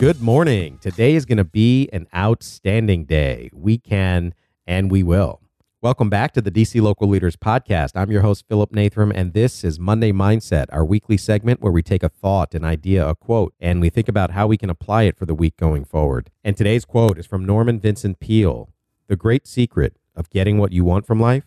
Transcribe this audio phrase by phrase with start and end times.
[0.00, 0.78] Good morning.
[0.78, 3.50] Today is going to be an outstanding day.
[3.52, 4.32] We can
[4.66, 5.42] and we will.
[5.82, 7.90] Welcome back to the DC Local Leaders Podcast.
[7.94, 11.82] I'm your host, Philip Nathram, and this is Monday Mindset, our weekly segment where we
[11.82, 15.02] take a thought, an idea, a quote, and we think about how we can apply
[15.02, 16.30] it for the week going forward.
[16.42, 18.70] And today's quote is from Norman Vincent Peale
[19.06, 21.44] The great secret of getting what you want from life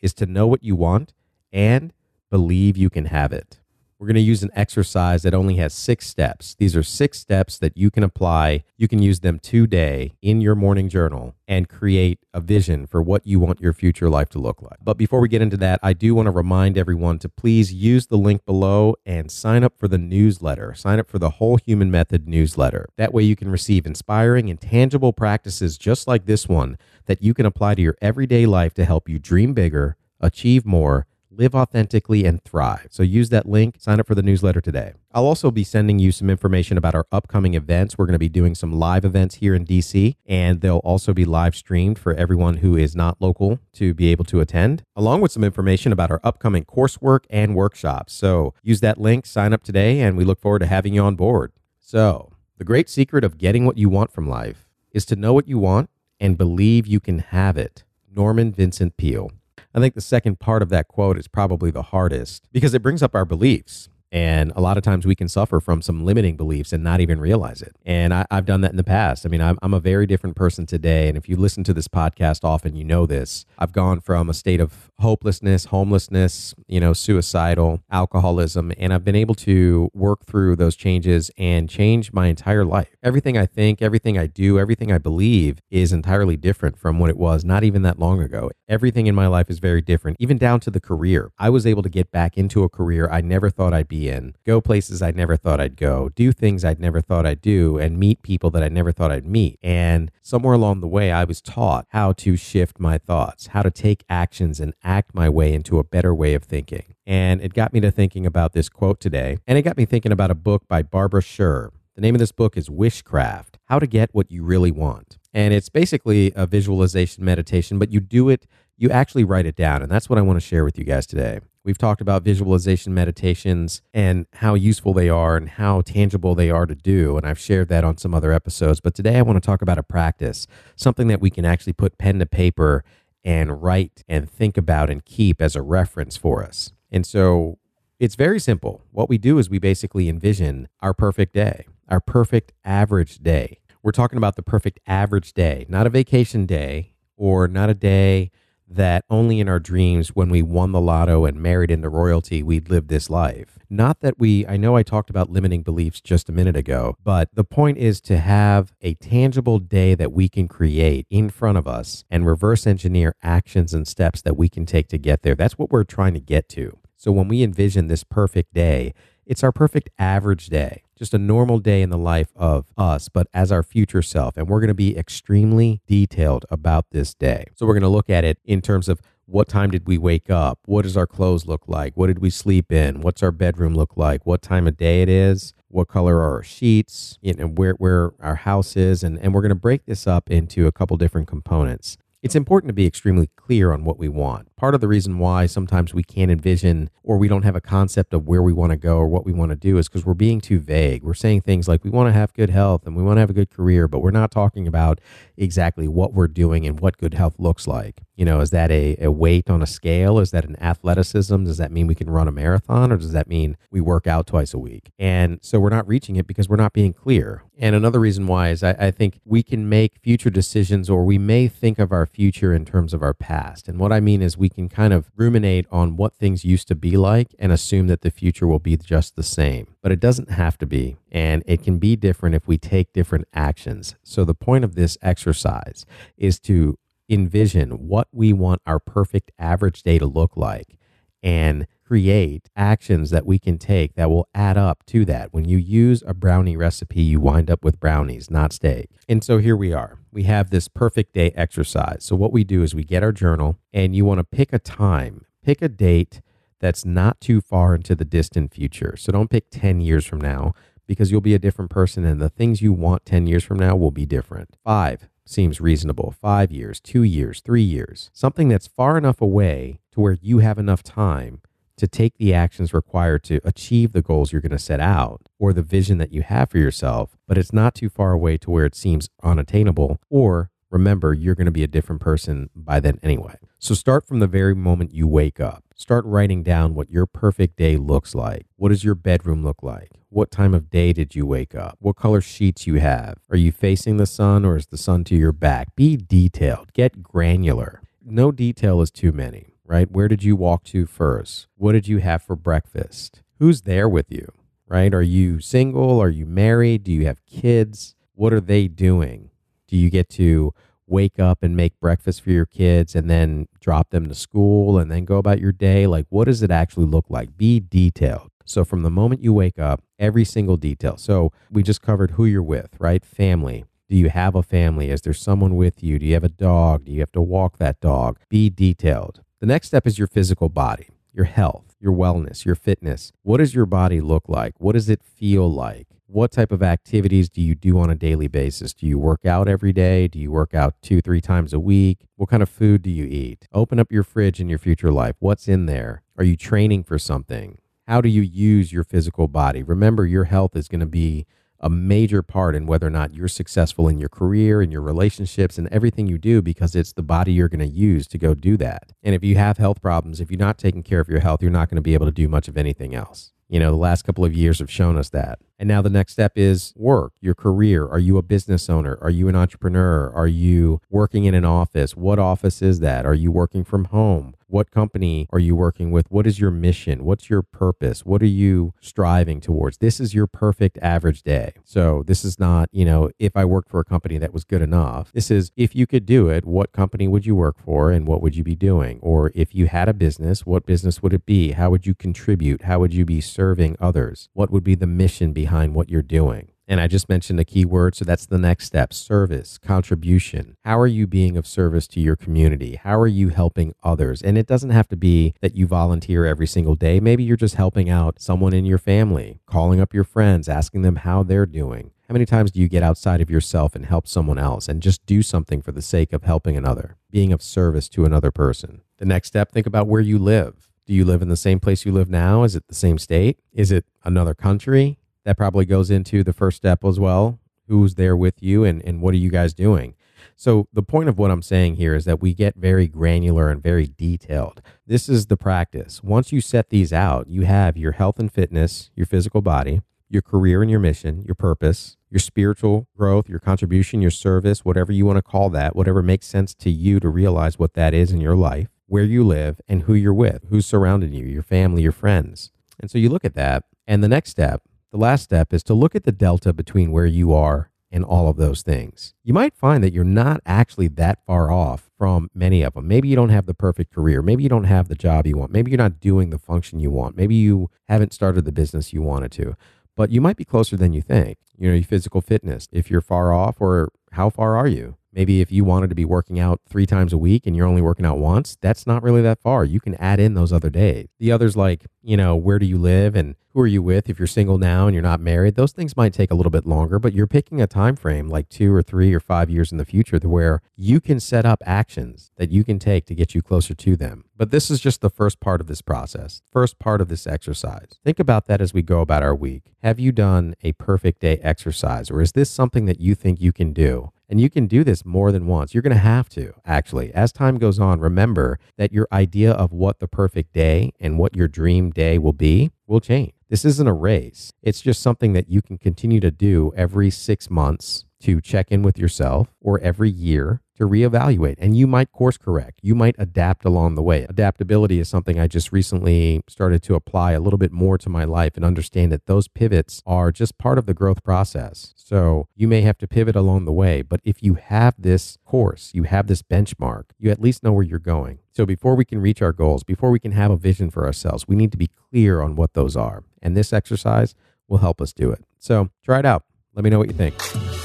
[0.00, 1.12] is to know what you want
[1.52, 1.92] and
[2.30, 3.58] believe you can have it.
[3.98, 6.54] We're going to use an exercise that only has six steps.
[6.58, 8.64] These are six steps that you can apply.
[8.76, 13.26] You can use them today in your morning journal and create a vision for what
[13.26, 14.80] you want your future life to look like.
[14.82, 18.08] But before we get into that, I do want to remind everyone to please use
[18.08, 20.74] the link below and sign up for the newsletter.
[20.74, 22.90] Sign up for the Whole Human Method newsletter.
[22.98, 26.76] That way you can receive inspiring and tangible practices just like this one
[27.06, 31.06] that you can apply to your everyday life to help you dream bigger, achieve more,
[31.36, 32.88] live authentically, and thrive.
[32.90, 34.94] So use that link, sign up for the newsletter today.
[35.12, 37.96] I'll also be sending you some information about our upcoming events.
[37.96, 41.24] We're going to be doing some live events here in DC, and they'll also be
[41.24, 45.32] live streamed for everyone who is not local to be able to attend, along with
[45.32, 48.12] some information about our upcoming coursework and workshops.
[48.12, 51.16] So use that link, sign up today, and we look forward to having you on
[51.16, 51.52] board.
[51.78, 55.46] So, the great secret of getting what you want from life is to know what
[55.46, 57.84] you want and believe you can have it.
[58.10, 59.30] Norman Vincent Peale.
[59.74, 63.02] I think the second part of that quote is probably the hardest because it brings
[63.02, 63.88] up our beliefs.
[64.12, 67.20] And a lot of times we can suffer from some limiting beliefs and not even
[67.20, 67.76] realize it.
[67.84, 69.26] And I, have done that in the past.
[69.26, 71.08] I mean, I'm, I'm a very different person today.
[71.08, 73.44] And if you listen to this podcast often, you know this.
[73.58, 79.16] I've gone from a state of hopelessness, homelessness, you know, suicidal, alcoholism, and I've been
[79.16, 82.96] able to work through those changes and change my entire life.
[83.02, 87.16] Everything I think, everything I do, everything I believe is entirely different from what it
[87.16, 88.50] was not even that long ago.
[88.68, 91.32] Everything in my life is very different, even down to the career.
[91.38, 94.34] I was able to get back into a career I never thought I'd be in,
[94.44, 97.98] go places I never thought I'd go, do things I'd never thought I'd do, and
[97.98, 99.58] meet people that I never thought I'd meet.
[99.62, 103.70] And somewhere along the way, I was taught how to shift my thoughts, how to
[103.70, 106.94] take actions and act my way into a better way of thinking.
[107.06, 109.38] And it got me to thinking about this quote today.
[109.46, 111.70] And it got me thinking about a book by Barbara Sher.
[111.94, 115.16] The name of this book is Wishcraft How to Get What You Really Want.
[115.32, 118.46] And it's basically a visualization meditation, but you do it,
[118.76, 119.82] you actually write it down.
[119.82, 121.40] And that's what I want to share with you guys today.
[121.66, 126.64] We've talked about visualization meditations and how useful they are and how tangible they are
[126.64, 127.16] to do.
[127.16, 128.78] And I've shared that on some other episodes.
[128.78, 130.46] But today I want to talk about a practice,
[130.76, 132.84] something that we can actually put pen to paper
[133.24, 136.70] and write and think about and keep as a reference for us.
[136.92, 137.58] And so
[137.98, 138.82] it's very simple.
[138.92, 143.58] What we do is we basically envision our perfect day, our perfect average day.
[143.82, 148.30] We're talking about the perfect average day, not a vacation day or not a day
[148.68, 152.68] that only in our dreams, when we won the lotto and married into royalty, we'd
[152.68, 153.58] live this life.
[153.68, 157.28] Not that we, I know I talked about limiting beliefs just a minute ago, but
[157.32, 161.66] the point is to have a tangible day that we can create in front of
[161.66, 165.34] us and reverse engineer actions and steps that we can take to get there.
[165.34, 166.78] That's what we're trying to get to.
[166.96, 168.94] So when we envision this perfect day,
[169.26, 173.28] it's our perfect average day, just a normal day in the life of us, but
[173.34, 174.36] as our future self.
[174.36, 177.46] And we're going to be extremely detailed about this day.
[177.54, 180.30] So we're going to look at it in terms of what time did we wake
[180.30, 180.60] up?
[180.66, 181.96] What does our clothes look like?
[181.96, 183.00] What did we sleep in?
[183.00, 184.24] What's our bedroom look like?
[184.24, 185.52] What time of day it is?
[185.68, 187.18] What color are our sheets?
[187.20, 189.02] You know, where, where our house is.
[189.02, 191.98] And, and we're going to break this up into a couple different components.
[192.22, 194.48] It's important to be extremely clear on what we want.
[194.58, 198.14] Part of the reason why sometimes we can't envision or we don't have a concept
[198.14, 200.14] of where we want to go or what we want to do is because we're
[200.14, 201.02] being too vague.
[201.02, 203.28] We're saying things like we want to have good health and we want to have
[203.28, 204.98] a good career, but we're not talking about
[205.36, 208.00] exactly what we're doing and what good health looks like.
[208.16, 210.18] You know, is that a, a weight on a scale?
[210.18, 211.44] Is that an athleticism?
[211.44, 214.26] Does that mean we can run a marathon or does that mean we work out
[214.26, 214.90] twice a week?
[214.98, 217.42] And so we're not reaching it because we're not being clear.
[217.58, 221.18] And another reason why is I, I think we can make future decisions or we
[221.18, 223.68] may think of our future in terms of our past.
[223.68, 226.76] And what I mean is we can kind of ruminate on what things used to
[226.76, 229.66] be like and assume that the future will be just the same.
[229.82, 230.96] But it doesn't have to be.
[231.10, 233.96] And it can be different if we take different actions.
[234.04, 235.84] So the point of this exercise
[236.16, 236.78] is to
[237.08, 240.78] envision what we want our perfect average day to look like
[241.26, 245.32] and create actions that we can take that will add up to that.
[245.32, 248.90] When you use a brownie recipe, you wind up with brownies, not steak.
[249.08, 249.98] And so here we are.
[250.12, 252.04] We have this perfect day exercise.
[252.04, 254.60] So what we do is we get our journal and you want to pick a
[254.60, 256.22] time, pick a date
[256.60, 258.96] that's not too far into the distant future.
[258.96, 260.54] So don't pick 10 years from now
[260.86, 263.74] because you'll be a different person and the things you want 10 years from now
[263.74, 264.56] will be different.
[264.62, 266.14] Five, seems reasonable.
[266.20, 270.58] Five years, two years, three years, something that's far enough away to where you have
[270.58, 271.40] enough time
[271.76, 275.52] to take the actions required to achieve the goals you're going to set out or
[275.52, 278.64] the vision that you have for yourself, but it's not too far away to where
[278.64, 283.36] it seems unattainable or remember you're going to be a different person by then anyway.
[283.66, 285.64] So start from the very moment you wake up.
[285.74, 288.46] Start writing down what your perfect day looks like.
[288.54, 289.90] What does your bedroom look like?
[290.08, 291.76] What time of day did you wake up?
[291.80, 293.16] What color sheets you have?
[293.28, 295.74] Are you facing the sun or is the sun to your back?
[295.74, 296.72] Be detailed.
[296.74, 297.82] Get granular.
[298.04, 299.90] No detail is too many, right?
[299.90, 301.48] Where did you walk to first?
[301.56, 303.24] What did you have for breakfast?
[303.40, 304.30] Who's there with you,
[304.68, 304.94] right?
[304.94, 306.00] Are you single?
[306.00, 306.84] Are you married?
[306.84, 307.96] Do you have kids?
[308.14, 309.30] What are they doing?
[309.66, 310.54] Do you get to
[310.86, 314.90] wake up and make breakfast for your kids and then drop them to school and
[314.90, 315.86] then go about your day?
[315.86, 317.36] Like, what does it actually look like?
[317.36, 318.30] Be detailed.
[318.44, 320.96] So, from the moment you wake up, every single detail.
[320.96, 323.04] So, we just covered who you're with, right?
[323.04, 323.64] Family.
[323.88, 324.90] Do you have a family?
[324.90, 325.98] Is there someone with you?
[325.98, 326.84] Do you have a dog?
[326.84, 328.18] Do you have to walk that dog?
[328.28, 329.22] Be detailed.
[329.40, 333.12] The next step is your physical body, your health, your wellness, your fitness.
[333.22, 334.54] What does your body look like?
[334.58, 335.86] What does it feel like?
[336.08, 338.72] What type of activities do you do on a daily basis?
[338.72, 340.06] Do you work out every day?
[340.06, 342.06] Do you work out two, three times a week?
[342.14, 343.48] What kind of food do you eat?
[343.52, 345.16] Open up your fridge in your future life.
[345.18, 346.02] What's in there?
[346.16, 347.58] Are you training for something?
[347.88, 349.62] How do you use your physical body?
[349.62, 351.26] Remember, your health is going to be
[351.58, 355.58] a major part in whether or not you're successful in your career and your relationships
[355.58, 358.56] and everything you do because it's the body you're going to use to go do
[358.56, 358.92] that.
[359.02, 361.50] And if you have health problems, if you're not taking care of your health, you're
[361.50, 363.32] not going to be able to do much of anything else.
[363.48, 365.38] You know, the last couple of years have shown us that.
[365.58, 367.86] And now the next step is work, your career.
[367.86, 368.98] Are you a business owner?
[369.00, 370.10] Are you an entrepreneur?
[370.12, 371.96] Are you working in an office?
[371.96, 373.06] What office is that?
[373.06, 374.34] Are you working from home?
[374.48, 376.06] What company are you working with?
[376.08, 377.04] What is your mission?
[377.04, 378.06] What's your purpose?
[378.06, 379.78] What are you striving towards?
[379.78, 381.54] This is your perfect average day.
[381.64, 384.62] So, this is not, you know, if I worked for a company that was good
[384.62, 385.10] enough.
[385.12, 388.22] This is if you could do it, what company would you work for and what
[388.22, 389.00] would you be doing?
[389.02, 391.52] Or if you had a business, what business would it be?
[391.52, 392.62] How would you contribute?
[392.62, 394.28] How would you be serving others?
[394.32, 396.52] What would be the mission behind what you're doing?
[396.68, 397.94] And I just mentioned a key word.
[397.94, 400.56] So that's the next step service, contribution.
[400.64, 402.76] How are you being of service to your community?
[402.76, 404.20] How are you helping others?
[404.20, 406.98] And it doesn't have to be that you volunteer every single day.
[406.98, 410.96] Maybe you're just helping out someone in your family, calling up your friends, asking them
[410.96, 411.92] how they're doing.
[412.08, 415.04] How many times do you get outside of yourself and help someone else and just
[415.06, 418.82] do something for the sake of helping another, being of service to another person?
[418.98, 420.68] The next step, think about where you live.
[420.86, 422.44] Do you live in the same place you live now?
[422.44, 423.40] Is it the same state?
[423.52, 424.98] Is it another country?
[425.26, 427.40] That probably goes into the first step as well.
[427.66, 429.96] Who's there with you and, and what are you guys doing?
[430.36, 433.60] So, the point of what I'm saying here is that we get very granular and
[433.60, 434.62] very detailed.
[434.86, 436.00] This is the practice.
[436.00, 440.22] Once you set these out, you have your health and fitness, your physical body, your
[440.22, 445.06] career and your mission, your purpose, your spiritual growth, your contribution, your service, whatever you
[445.06, 448.20] want to call that, whatever makes sense to you to realize what that is in
[448.20, 451.90] your life, where you live, and who you're with, who's surrounding you, your family, your
[451.90, 452.52] friends.
[452.78, 453.64] And so you look at that.
[453.88, 454.62] And the next step
[454.96, 458.28] the last step is to look at the delta between where you are and all
[458.28, 459.12] of those things.
[459.22, 462.88] You might find that you're not actually that far off from many of them.
[462.88, 464.22] Maybe you don't have the perfect career.
[464.22, 465.52] Maybe you don't have the job you want.
[465.52, 467.14] Maybe you're not doing the function you want.
[467.14, 469.54] Maybe you haven't started the business you wanted to,
[469.96, 471.38] but you might be closer than you think.
[471.58, 474.96] You know, your physical fitness, if you're far off, or how far are you?
[475.16, 477.80] Maybe if you wanted to be working out three times a week and you're only
[477.80, 479.64] working out once, that's not really that far.
[479.64, 481.08] You can add in those other days.
[481.18, 484.10] The others, like, you know, where do you live and who are you with?
[484.10, 486.66] If you're single now and you're not married, those things might take a little bit
[486.66, 489.78] longer, but you're picking a time frame like two or three or five years in
[489.78, 493.34] the future to where you can set up actions that you can take to get
[493.34, 494.26] you closer to them.
[494.36, 497.98] But this is just the first part of this process, first part of this exercise.
[498.04, 499.72] Think about that as we go about our week.
[499.82, 503.52] Have you done a perfect day exercise, or is this something that you think you
[503.52, 504.12] can do?
[504.28, 505.72] And you can do this more than once.
[505.72, 507.12] You're going to have to, actually.
[507.14, 511.36] As time goes on, remember that your idea of what the perfect day and what
[511.36, 513.32] your dream day will be will change.
[513.48, 514.52] This isn't a race.
[514.62, 518.82] It's just something that you can continue to do every six months to check in
[518.82, 522.80] with yourself or every year to reevaluate and you might course correct.
[522.82, 524.24] You might adapt along the way.
[524.28, 528.24] Adaptability is something I just recently started to apply a little bit more to my
[528.24, 531.92] life and understand that those pivots are just part of the growth process.
[531.96, 535.90] So you may have to pivot along the way, but if you have this course,
[535.94, 538.38] you have this benchmark, you at least know where you're going.
[538.52, 541.46] So before we can reach our goals, before we can have a vision for ourselves,
[541.46, 543.24] we need to be clear on what those are.
[543.42, 544.34] And this exercise
[544.68, 545.44] will help us do it.
[545.58, 546.44] So try it out.
[546.74, 547.75] Let me know what you think.